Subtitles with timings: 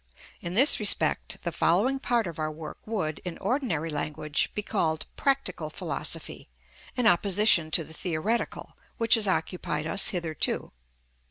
[0.41, 5.05] In this respect the following part of our work would, in ordinary language, be called
[5.15, 6.49] practical philosophy,
[6.95, 10.71] in opposition to the theoretical, which has occupied us hitherto.